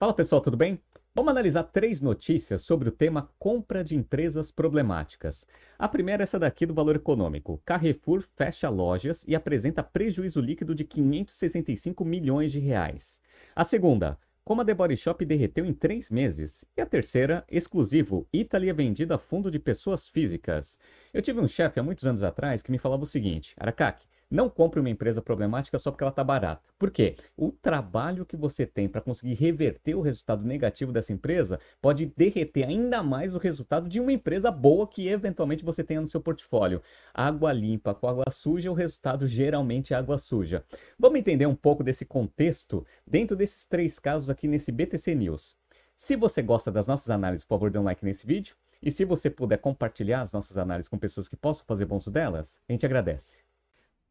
[0.00, 0.80] Fala pessoal, tudo bem?
[1.12, 5.44] Vamos analisar três notícias sobre o tema compra de empresas problemáticas.
[5.76, 7.60] A primeira é essa daqui do valor econômico.
[7.64, 13.20] Carrefour fecha lojas e apresenta prejuízo líquido de 565 milhões de reais.
[13.56, 16.64] A segunda, como a The Body Shop derreteu em três meses.
[16.76, 20.78] E a terceira, exclusivo, Italy é vendida a fundo de pessoas físicas.
[21.12, 24.48] Eu tive um chefe há muitos anos atrás que me falava o seguinte, Aracaki, não
[24.48, 26.62] compre uma empresa problemática só porque ela está barata.
[26.78, 27.16] Por quê?
[27.36, 32.64] O trabalho que você tem para conseguir reverter o resultado negativo dessa empresa pode derreter
[32.64, 36.82] ainda mais o resultado de uma empresa boa que eventualmente você tenha no seu portfólio.
[37.14, 40.64] Água limpa com água suja, o resultado geralmente é água suja.
[40.98, 45.56] Vamos entender um pouco desse contexto dentro desses três casos aqui nesse BTC News.
[45.96, 48.54] Se você gosta das nossas análises, por favor, dê um like nesse vídeo.
[48.80, 52.10] E se você puder compartilhar as nossas análises com pessoas que possam fazer bom uso
[52.10, 53.47] delas, a gente agradece.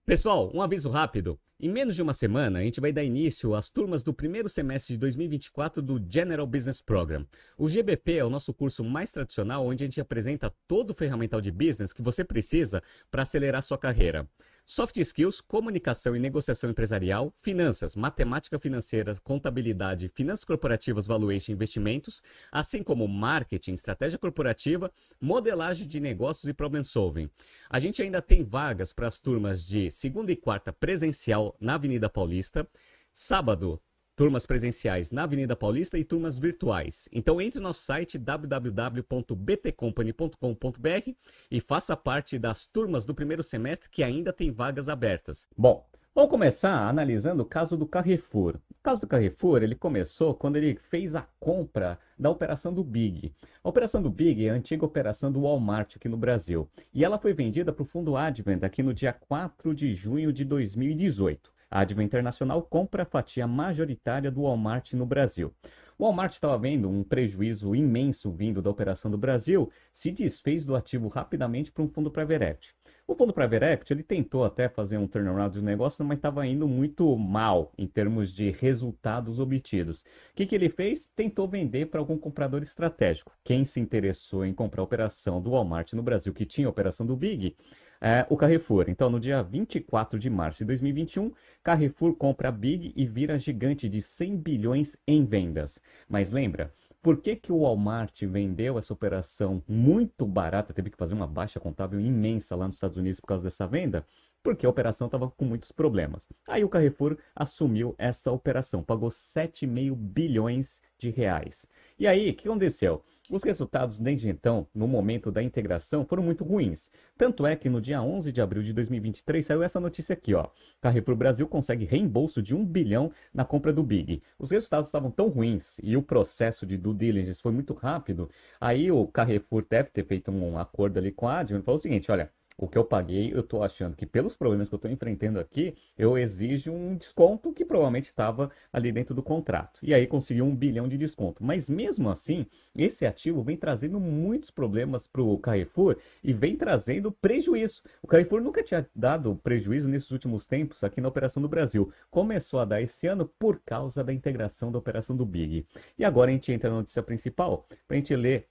[0.07, 1.37] Pessoal, um aviso rápido.
[1.59, 4.93] Em menos de uma semana, a gente vai dar início às turmas do primeiro semestre
[4.93, 7.27] de 2024 do General Business Program.
[7.57, 11.41] O GBP é o nosso curso mais tradicional, onde a gente apresenta todo o ferramental
[11.41, 14.25] de business que você precisa para acelerar sua carreira.
[14.69, 22.21] Soft skills, comunicação e negociação empresarial, finanças, matemática financeira, contabilidade, finanças corporativas, valuation e investimentos,
[22.51, 27.29] assim como marketing, estratégia corporativa, modelagem de negócios e problem solving.
[27.69, 32.09] A gente ainda tem vagas para as turmas de segunda e quarta presencial na Avenida
[32.09, 32.67] Paulista,
[33.13, 33.81] sábado
[34.17, 37.07] turmas presenciais na Avenida Paulista e turmas virtuais.
[37.13, 41.11] Então entre no nosso site www.btcompany.com.br
[41.51, 45.47] e faça parte das turmas do primeiro semestre que ainda tem vagas abertas.
[45.55, 48.55] Bom, Vamos começar analisando o caso do Carrefour.
[48.71, 53.31] O caso do Carrefour, ele começou quando ele fez a compra da operação do Big.
[53.63, 56.67] A operação do Big é a antiga operação do Walmart aqui no Brasil.
[56.91, 60.43] E ela foi vendida para o fundo Advent aqui no dia 4 de junho de
[60.43, 61.55] 2018.
[61.69, 65.53] A Advent Internacional compra a fatia majoritária do Walmart no Brasil.
[65.97, 70.75] O Walmart estava vendo um prejuízo imenso vindo da operação do Brasil, se desfez do
[70.75, 72.75] ativo rapidamente para um fundo private equity.
[73.05, 76.67] O fundo private equity ele tentou até fazer um turnaround do negócio, mas estava indo
[76.67, 80.01] muito mal em termos de resultados obtidos.
[80.01, 81.07] O que, que ele fez?
[81.15, 83.31] Tentou vender para algum comprador estratégico.
[83.43, 87.05] Quem se interessou em comprar a operação do Walmart no Brasil, que tinha a operação
[87.05, 87.55] do Big,
[88.01, 88.85] é, o Carrefour.
[88.87, 91.31] Então, no dia 24 de março de 2021,
[91.63, 95.81] Carrefour compra a Big e vira gigante de 100 bilhões em vendas.
[96.07, 100.73] Mas lembra, por que, que o Walmart vendeu essa operação muito barata?
[100.73, 104.05] Teve que fazer uma baixa contábil imensa lá nos Estados Unidos por causa dessa venda?
[104.43, 106.27] Porque a operação estava com muitos problemas.
[106.47, 111.65] Aí o Carrefour assumiu essa operação, pagou 7,5 bilhões de reais.
[111.99, 113.03] E aí, o que aconteceu?
[113.29, 116.89] Os resultados desde então, no momento da integração, foram muito ruins.
[117.17, 120.47] Tanto é que no dia 11 de abril de 2023 saiu essa notícia aqui, ó.
[120.79, 124.23] Carrefour Brasil consegue reembolso de 1 bilhão na compra do Big.
[124.39, 128.29] Os resultados estavam tão ruins e o processo de due diligence foi muito rápido.
[128.61, 131.81] Aí o Carrefour deve ter feito um acordo ali com a Advent e falou o
[131.81, 134.89] seguinte, olha, o que eu paguei, eu estou achando que pelos problemas que eu estou
[134.89, 139.79] enfrentando aqui, eu exijo um desconto que provavelmente estava ali dentro do contrato.
[139.83, 141.43] E aí conseguiu um bilhão de desconto.
[141.43, 147.11] Mas mesmo assim, esse ativo vem trazendo muitos problemas para o Carrefour e vem trazendo
[147.11, 147.83] prejuízo.
[148.01, 151.91] O Carrefour nunca tinha dado prejuízo nesses últimos tempos aqui na Operação do Brasil.
[152.09, 155.67] Começou a dar esse ano por causa da integração da Operação do Big.
[155.97, 158.47] E agora a gente entra na notícia principal para a gente ler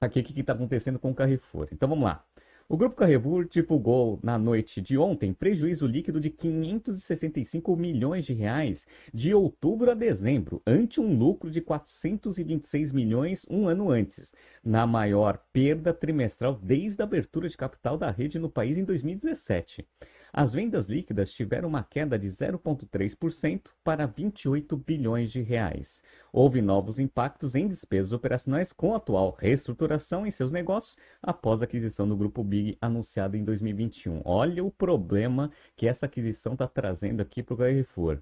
[0.00, 1.68] aqui o que está acontecendo com o Carrefour.
[1.72, 2.24] Então vamos lá.
[2.70, 8.86] O Grupo Carrefour divulgou na noite de ontem prejuízo líquido de 565 milhões de reais
[9.12, 15.42] de outubro a dezembro, ante um lucro de 426 milhões um ano antes, na maior
[15.50, 19.88] perda trimestral desde a abertura de capital da rede no país em 2017.
[20.32, 26.02] As vendas líquidas tiveram uma queda de 0,3% para 28 bilhões de reais.
[26.32, 31.64] Houve novos impactos em despesas operacionais com a atual reestruturação em seus negócios após a
[31.64, 34.22] aquisição do grupo Big anunciada em 2021.
[34.24, 38.18] Olha o problema que essa aquisição está trazendo aqui para o Carrefour.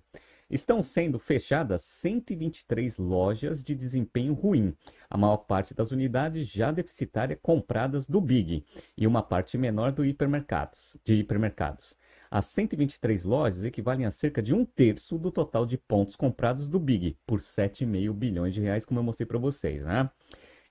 [0.48, 4.72] Estão sendo fechadas 123 lojas de desempenho ruim,
[5.10, 8.64] a maior parte das unidades já deficitárias compradas do Big
[8.96, 11.96] e uma parte menor do hipermercados, de hipermercados.
[12.30, 16.78] As 123 lojas equivalem a cerca de um terço do total de pontos comprados do
[16.78, 19.82] Big, por 7,5 bilhões de reais, como eu mostrei para vocês.
[19.82, 20.08] Né?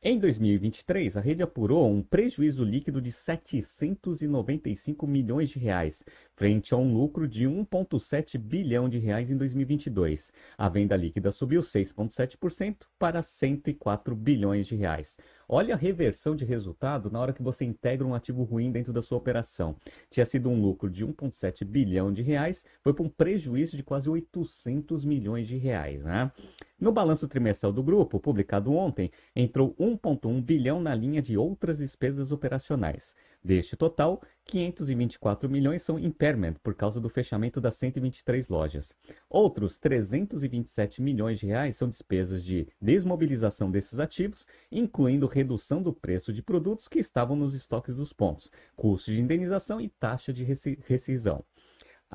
[0.07, 6.05] Em 2023, a rede apurou um prejuízo líquido de 795 milhões de reais,
[6.35, 10.31] frente a um lucro de 1,7 bilhão de reais em 2022.
[10.55, 15.17] A venda líquida subiu 6,7% para 104 bilhões de reais.
[15.49, 19.01] Olha a reversão de resultado na hora que você integra um ativo ruim dentro da
[19.01, 19.75] sua operação.
[20.11, 24.07] Tinha sido um lucro de 1,7 bilhão de reais, foi para um prejuízo de quase
[24.07, 26.03] 800 milhões de reais.
[26.03, 26.31] Né?
[26.77, 32.33] No balanço trimestral do grupo, publicado ontem, entrou 1,1 bilhão na linha de outras despesas
[32.33, 33.15] operacionais.
[33.41, 38.93] Deste total, 524 milhões são impairment por causa do fechamento das 123 lojas.
[39.29, 46.33] Outros 327 milhões de reais são despesas de desmobilização desses ativos, incluindo redução do preço
[46.33, 51.41] de produtos que estavam nos estoques dos pontos, custos de indenização e taxa de rescisão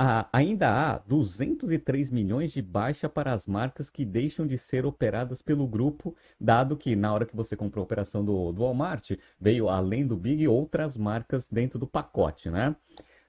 [0.03, 5.43] ah, ainda há 203 milhões de baixa para as marcas que deixam de ser operadas
[5.43, 9.69] pelo grupo, dado que na hora que você comprou a operação do, do Walmart, veio
[9.69, 12.75] além do Big outras marcas dentro do pacote, né?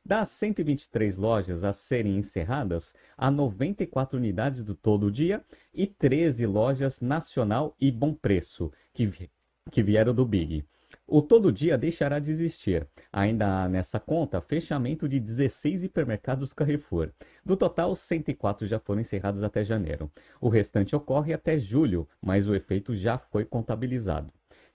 [0.03, 7.01] Das 123 lojas a serem encerradas, há 94 unidades do todo dia e 13 lojas
[7.01, 9.29] Nacional e Bom Preço, que,
[9.69, 10.63] que vieram do Big.
[11.07, 12.87] O todo dia deixará de existir.
[13.11, 17.11] Ainda nessa conta fechamento de 16 hipermercados Carrefour.
[17.45, 20.11] Do total, 104 já foram encerrados até janeiro.
[20.39, 24.31] O restante ocorre até julho, mas o efeito já foi contabilizado.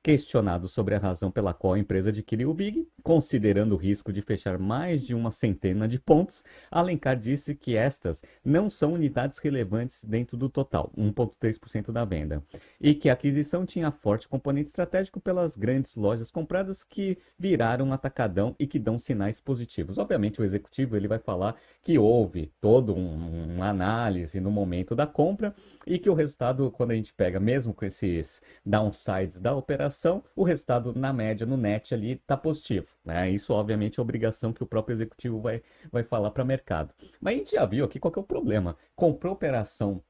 [0.06, 4.22] Questionado sobre a razão pela qual a empresa adquiriu o Big, considerando o risco de
[4.22, 10.04] fechar mais de uma centena de pontos, Alencar disse que estas não são unidades relevantes
[10.04, 12.40] dentro do total, 1,3% da venda,
[12.80, 18.54] e que a aquisição tinha forte componente estratégico pelas grandes lojas compradas que viraram atacadão
[18.60, 19.98] e que dão sinais positivos.
[19.98, 25.04] Obviamente, o executivo ele vai falar que houve todo um, uma análise no momento da
[25.04, 25.52] compra
[25.84, 29.95] e que o resultado, quando a gente pega, mesmo com esses downsides da operação,
[30.34, 32.88] o resultado na média, no net ali, está positivo.
[33.04, 33.30] Né?
[33.30, 36.94] Isso, obviamente, é obrigação que o próprio executivo vai, vai falar para o mercado.
[37.20, 38.76] Mas a gente já viu aqui qual é o problema.
[38.94, 40.02] Comprou operação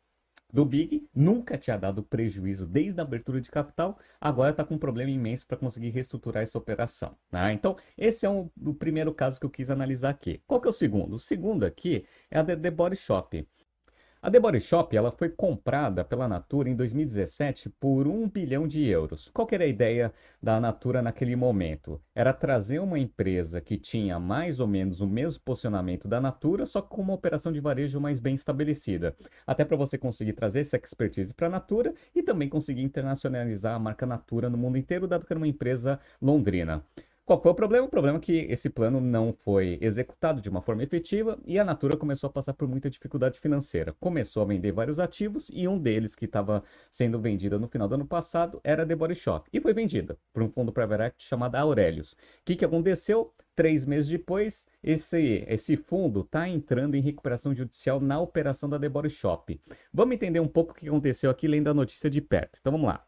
[0.52, 4.78] do Big, nunca tinha dado prejuízo desde a abertura de capital, agora está com um
[4.78, 7.16] problema imenso para conseguir reestruturar essa operação.
[7.30, 7.52] Né?
[7.52, 10.40] Então, esse é um, o primeiro caso que eu quis analisar aqui.
[10.46, 11.16] Qual que é o segundo?
[11.16, 13.46] O segundo aqui é a The, The Body Shop.
[14.22, 18.82] A The Body Shop ela foi comprada pela Natura em 2017 por 1 bilhão de
[18.84, 19.28] euros.
[19.28, 22.00] Qual era a ideia da Natura naquele momento?
[22.14, 26.80] Era trazer uma empresa que tinha mais ou menos o mesmo posicionamento da Natura, só
[26.80, 29.14] com uma operação de varejo mais bem estabelecida.
[29.46, 33.78] Até para você conseguir trazer essa expertise para a Natura e também conseguir internacionalizar a
[33.78, 36.82] marca Natura no mundo inteiro, dado que era uma empresa londrina.
[37.26, 37.84] Qual foi o problema?
[37.84, 41.64] O problema é que esse plano não foi executado de uma forma efetiva e a
[41.64, 43.92] Natura começou a passar por muita dificuldade financeira.
[43.98, 47.96] Começou a vender vários ativos e um deles que estava sendo vendido no final do
[47.96, 51.24] ano passado era a The Body Shop e foi vendida por um fundo private equity
[51.24, 52.12] chamado Aurelius.
[52.12, 53.34] O que, que aconteceu?
[53.56, 58.88] Três meses depois, esse, esse fundo está entrando em recuperação judicial na operação da The
[58.88, 59.60] Body Shop.
[59.92, 62.60] Vamos entender um pouco o que aconteceu aqui, lendo a notícia de perto.
[62.60, 63.04] Então vamos lá.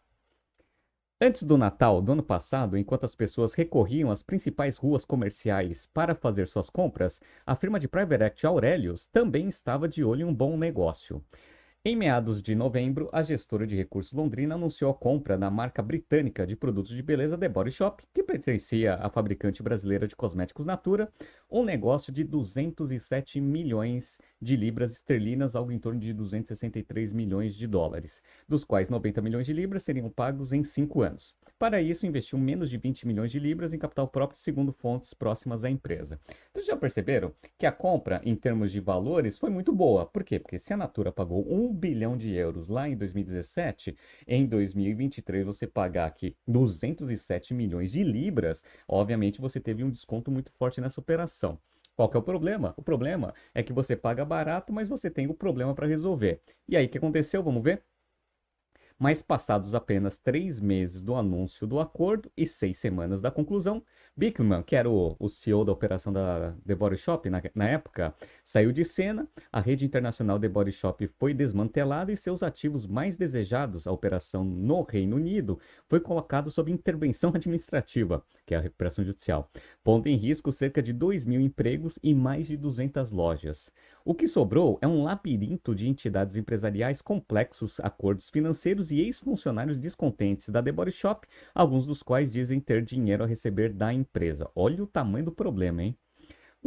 [1.21, 6.15] Antes do Natal do ano passado, enquanto as pessoas recorriam às principais ruas comerciais para
[6.15, 10.33] fazer suas compras, a firma de private equity Aurelius também estava de olho em um
[10.33, 11.21] bom negócio.
[11.89, 16.47] Em meados de novembro, a gestora de recursos Londrina anunciou a compra da marca britânica
[16.47, 21.11] de produtos de beleza The Body Shop, que pertencia à fabricante brasileira de cosméticos Natura,
[21.51, 27.67] um negócio de 207 milhões de libras esterlinas, algo em torno de 263 milhões de
[27.67, 31.35] dólares, dos quais 90 milhões de libras seriam pagos em cinco anos.
[31.59, 35.65] Para isso, investiu menos de 20 milhões de libras em capital próprio, segundo fontes próximas
[35.65, 36.21] à empresa.
[36.53, 40.07] Vocês já perceberam que a compra, em termos de valores, foi muito boa.
[40.07, 40.39] Por quê?
[40.39, 43.97] Porque se a Natura pagou 1 bilhão de euros lá em 2017,
[44.29, 50.53] em 2023 você pagar aqui 207 milhões de libras, obviamente você teve um desconto muito
[50.53, 51.59] forte nessa operação.
[51.97, 52.73] Qual que é o problema?
[52.77, 56.41] O problema é que você paga barato, mas você tem o problema para resolver.
[56.69, 57.43] E aí, o que aconteceu?
[57.43, 57.83] Vamos ver?
[58.99, 63.81] Mas passados apenas três meses do anúncio do acordo e seis semanas da conclusão,
[64.17, 68.13] Bickman, que era o, o CEO da operação da The Body Shop na, na época,
[68.45, 73.17] saiu de cena, a rede internacional The Body Shop foi desmantelada e seus ativos mais
[73.17, 79.05] desejados, a operação no Reino Unido, foi colocado sob intervenção administrativa, que é a recuperação
[79.05, 79.49] judicial,
[79.85, 83.71] pondo em risco cerca de 2 mil empregos e mais de 200 lojas.
[84.05, 90.49] O que sobrou é um labirinto de entidades empresariais complexos, acordos financeiros e ex-funcionários descontentes
[90.49, 94.51] da The Body Shop, alguns dos quais dizem ter dinheiro a receber da empresa.
[94.55, 95.99] Olha o tamanho do problema, hein?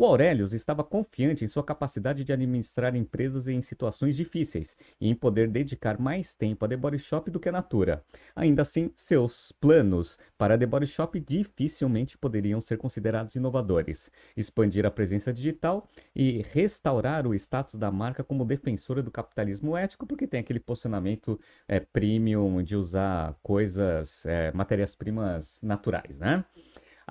[0.01, 5.13] O Aurelius estava confiante em sua capacidade de administrar empresas em situações difíceis e em
[5.13, 8.03] poder dedicar mais tempo a The Body Shop do que a Natura.
[8.35, 14.09] Ainda assim, seus planos para The Body Shop dificilmente poderiam ser considerados inovadores.
[14.35, 20.07] Expandir a presença digital e restaurar o status da marca como defensora do capitalismo ético,
[20.07, 26.43] porque tem aquele posicionamento é, premium de usar coisas, é, matérias-primas naturais, né?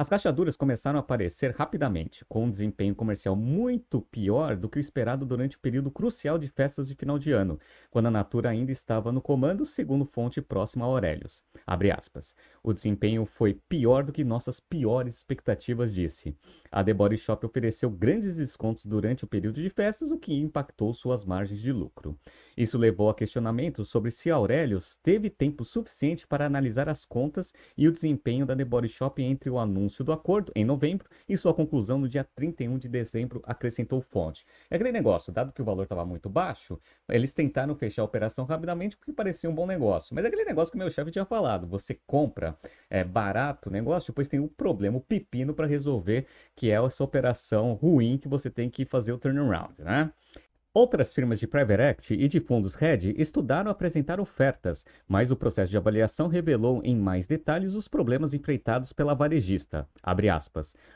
[0.01, 4.81] As rachaduras começaram a aparecer rapidamente, com um desempenho comercial muito pior do que o
[4.81, 8.73] esperado durante o período crucial de festas de final de ano, quando a Natura ainda
[8.73, 11.45] estava no comando, segundo fonte próxima a Aurelius.
[12.63, 16.35] O desempenho foi pior do que nossas piores expectativas, disse.
[16.73, 20.95] A The Body Shop ofereceu grandes descontos durante o período de festas, o que impactou
[20.95, 22.19] suas margens de lucro.
[22.57, 27.87] Isso levou a questionamentos sobre se Aurelius teve tempo suficiente para analisar as contas e
[27.87, 31.53] o desempenho da The Body Shop entre o anúncio do acordo em novembro e sua
[31.53, 34.47] conclusão no dia 31 de dezembro, acrescentou fonte.
[34.71, 38.45] É aquele negócio, dado que o valor estava muito baixo, eles tentaram fechar a operação
[38.45, 40.15] rapidamente porque parecia um bom negócio.
[40.15, 42.57] Mas é aquele negócio que meu chefe tinha falado, você compra
[42.89, 46.75] é, barato o negócio, depois tem um problema, o um pepino para resolver, que é
[46.75, 50.13] essa operação ruim que você tem que fazer o turnaround, né?
[50.73, 55.69] Outras firmas de private equity e de fundos hedge estudaram apresentar ofertas, mas o processo
[55.69, 59.89] de avaliação revelou em mais detalhes os problemas enfrentados pela varejista.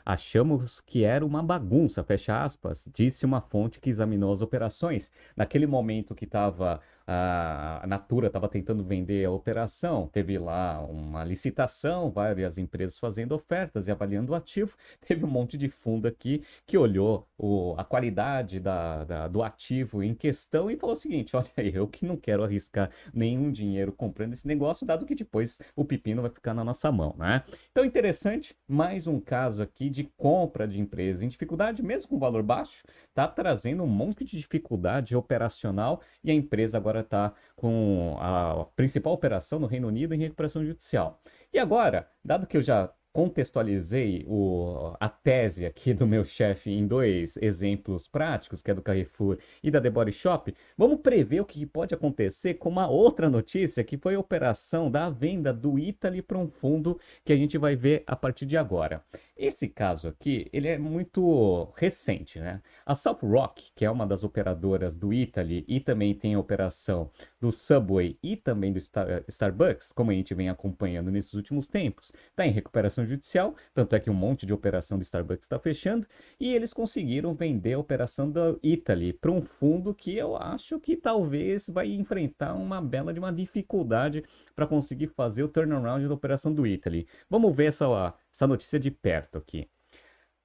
[0.05, 5.11] Achamos que era uma bagunça, fecha aspas, disse uma fonte que examinou as operações.
[5.35, 12.09] Naquele momento que estava a Natura estava tentando vender a operação, teve lá uma licitação,
[12.09, 14.75] várias empresas fazendo ofertas e avaliando o ativo.
[15.07, 20.01] Teve um monte de fundo aqui que olhou o, a qualidade da, da, do ativo
[20.01, 24.33] em questão e falou o seguinte: olha, eu que não quero arriscar nenhum dinheiro comprando
[24.33, 27.43] esse negócio, dado que depois o pepino vai ficar na nossa mão, né?
[27.71, 32.41] Então, interessante, mais um caso aqui de compra de empresa em dificuldade, mesmo com valor
[32.41, 38.15] baixo, está trazendo um monte de dificuldade operacional e a empresa agora agora está com
[38.19, 41.21] a principal operação no Reino Unido em recuperação judicial.
[41.51, 46.85] E agora, dado que eu já contextualizei o, a tese aqui do meu chefe em
[46.85, 51.45] dois exemplos práticos, que é do Carrefour e da The Body Shop, vamos prever o
[51.45, 56.21] que pode acontecer com uma outra notícia, que foi a operação da venda do Italy
[56.21, 59.01] para um fundo que a gente vai ver a partir de agora.
[59.37, 62.61] Esse caso aqui, ele é muito recente, né?
[62.85, 67.11] A South Rock, que é uma das operadoras do Italy e também tem a operação
[67.39, 72.11] do Subway e também do Star Starbucks, como a gente vem acompanhando nesses últimos tempos,
[72.29, 76.07] está em recuperação judicial, tanto é que um monte de operação do Starbucks está fechando,
[76.39, 80.95] e eles conseguiram vender a operação do Italy para um fundo que eu acho que
[80.95, 84.23] talvez vai enfrentar uma bela de uma dificuldade
[84.55, 87.07] para conseguir fazer o turnaround da operação do Italy.
[87.29, 87.85] Vamos ver essa
[88.31, 89.69] essa notícia de perto aqui.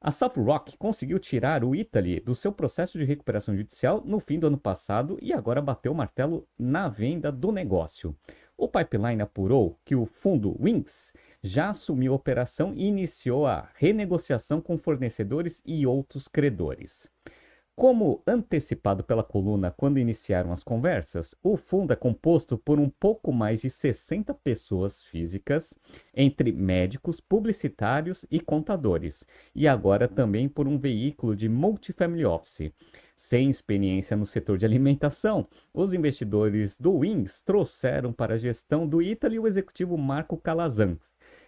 [0.02, 4.47] A Rock conseguiu tirar o Italy do seu processo de recuperação judicial no fim do
[4.47, 8.17] ano passado e agora bateu o martelo na venda do negócio.
[8.61, 14.61] O Pipeline apurou que o fundo Wings já assumiu a operação e iniciou a renegociação
[14.61, 17.09] com fornecedores e outros credores.
[17.75, 23.33] Como antecipado pela coluna quando iniciaram as conversas, o fundo é composto por um pouco
[23.33, 25.73] mais de 60 pessoas físicas,
[26.14, 29.25] entre médicos, publicitários e contadores,
[29.55, 32.71] e agora também por um veículo de multifamily office.
[33.23, 39.03] Sem experiência no setor de alimentação, os investidores do Wings trouxeram para a gestão do
[39.03, 40.97] Italy o executivo Marco Calazan,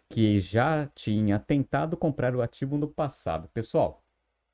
[0.07, 3.49] que já tinha tentado comprar o ativo no passado.
[3.55, 4.05] Pessoal,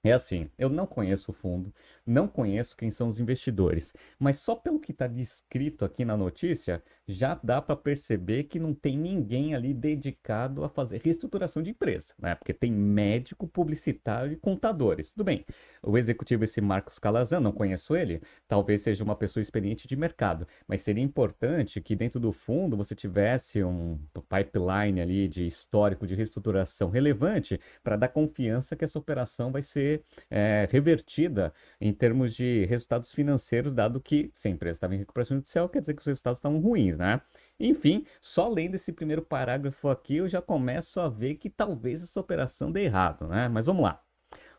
[0.04, 1.74] é assim, eu não conheço o fundo,
[2.06, 6.82] não conheço quem são os investidores, mas só pelo que está descrito aqui na notícia,
[7.06, 12.14] já dá para perceber que não tem ninguém ali dedicado a fazer reestruturação de empresa,
[12.18, 12.34] né?
[12.36, 15.10] Porque tem médico, publicitário e contadores.
[15.10, 15.44] Tudo bem,
[15.82, 20.46] o executivo, esse Marcos Calazan, não conheço ele, talvez seja uma pessoa experiente de mercado,
[20.66, 26.14] mas seria importante que dentro do fundo você tivesse um pipeline ali de histórico de
[26.14, 32.34] reestruturação relevante para dar confiança que essa operação vai ser ser é, revertida em termos
[32.34, 36.00] de resultados financeiros, dado que se a empresa estava em recuperação judicial, quer dizer que
[36.00, 37.20] os resultados estavam ruins, né?
[37.58, 42.20] Enfim, só lendo esse primeiro parágrafo aqui, eu já começo a ver que talvez essa
[42.20, 43.48] operação dê errado, né?
[43.48, 44.02] Mas vamos lá.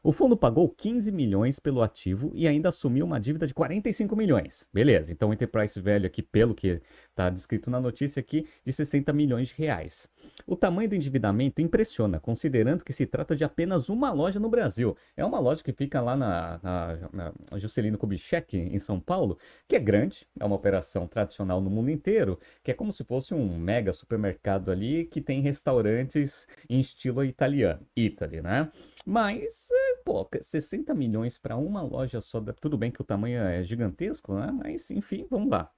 [0.01, 4.65] O fundo pagou 15 milhões pelo ativo e ainda assumiu uma dívida de 45 milhões.
[4.74, 9.12] Beleza, então o enterprise value aqui, pelo que está descrito na notícia aqui, de 60
[9.12, 10.08] milhões de reais.
[10.48, 14.96] O tamanho do endividamento impressiona, considerando que se trata de apenas uma loja no Brasil.
[15.18, 19.38] É uma loja que fica lá na, na, na Juscelino Kubitschek, em São Paulo,
[19.68, 23.34] que é grande, é uma operação tradicional no mundo inteiro, que é como se fosse
[23.34, 28.72] um mega supermercado ali que tem restaurantes em estilo italiano, Italy, né?
[29.06, 33.63] Mas, é, pô, 60 milhões para uma loja só, tudo bem que o tamanho é
[33.63, 34.51] gigantesco, né?
[34.51, 35.72] Mas, enfim, vamos lá.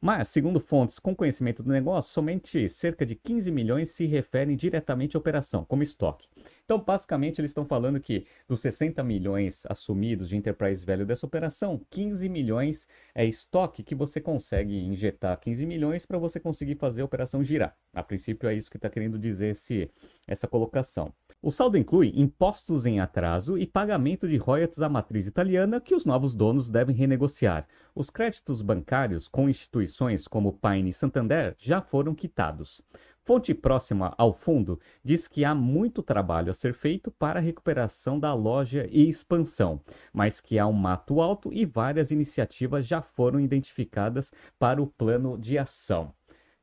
[0.00, 5.16] Mas, segundo fontes com conhecimento do negócio, somente cerca de 15 milhões se referem diretamente
[5.16, 6.26] à operação, como estoque.
[6.64, 11.84] Então, basicamente, eles estão falando que dos 60 milhões assumidos de enterprise value dessa operação,
[11.90, 17.04] 15 milhões é estoque que você consegue injetar 15 milhões para você conseguir fazer a
[17.04, 17.76] operação girar.
[17.92, 19.90] A princípio, é isso que está querendo dizer esse,
[20.26, 21.12] essa colocação.
[21.44, 26.04] O saldo inclui impostos em atraso e pagamento de royalties à matriz italiana que os
[26.04, 27.66] novos donos devem renegociar.
[27.96, 32.80] Os créditos bancários com instituições como Pine e Santander já foram quitados.
[33.24, 38.18] Fonte próxima ao fundo diz que há muito trabalho a ser feito para a recuperação
[38.18, 39.80] da loja e expansão,
[40.12, 45.38] mas que há um mato alto e várias iniciativas já foram identificadas para o plano
[45.38, 46.12] de ação.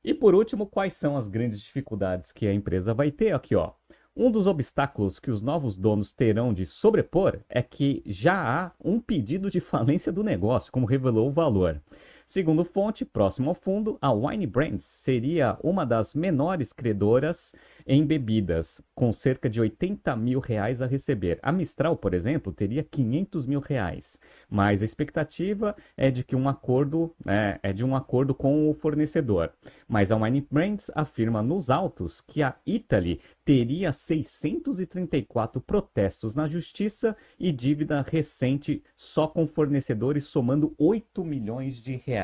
[0.04, 3.34] E por último, quais são as grandes dificuldades que a empresa vai ter?
[3.34, 3.72] Aqui, ó.
[4.14, 9.00] Um dos obstáculos que os novos donos terão de sobrepor é que já há um
[9.00, 11.82] pedido de falência do negócio, como revelou o valor.
[12.30, 17.52] Segundo fonte próximo ao fundo, a Wine Brands seria uma das menores credoras
[17.88, 21.40] em bebidas, com cerca de 80 mil reais a receber.
[21.42, 26.48] A Mistral, por exemplo, teria 500 mil reais, mas a expectativa é de que um
[26.48, 29.52] acordo é, é de um acordo com o fornecedor.
[29.88, 37.18] Mas a Wine Brands afirma nos autos que a Italy teria 634 protestos na justiça
[37.40, 42.19] e dívida recente só com fornecedores somando 8 milhões de reais.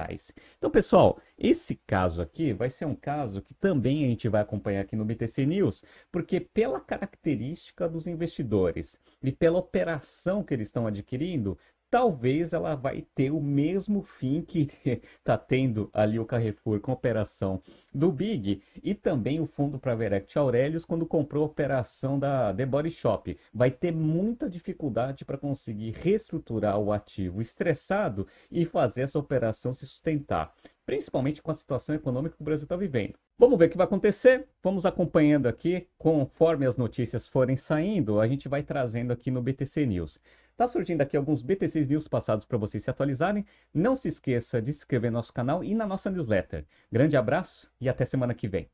[0.58, 4.82] Então, pessoal, esse caso aqui vai ser um caso que também a gente vai acompanhar
[4.82, 10.88] aqui no BTC News, porque pela característica dos investidores e pela operação que eles estão
[10.88, 11.58] adquirindo,
[11.96, 16.94] talvez ela vai ter o mesmo fim que está tendo ali o Carrefour com a
[16.94, 17.62] operação
[17.94, 22.92] do Big e também o fundo Praverect Aurelius quando comprou a operação da The Body
[22.92, 23.38] Shop.
[23.54, 29.88] Vai ter muita dificuldade para conseguir reestruturar o ativo estressado e fazer essa operação se
[29.88, 30.54] sustentar
[30.86, 33.16] principalmente com a situação econômica que o Brasil está vivendo.
[33.38, 34.48] Vamos ver o que vai acontecer.
[34.64, 39.86] Vamos acompanhando aqui, conforme as notícias forem saindo, a gente vai trazendo aqui no BTC
[39.86, 40.20] News.
[40.58, 43.46] Tá surgindo aqui alguns BTC News passados para vocês se atualizarem.
[43.74, 46.66] Não se esqueça de se inscrever no nosso canal e na nossa newsletter.
[46.90, 48.70] Grande abraço e até semana que vem.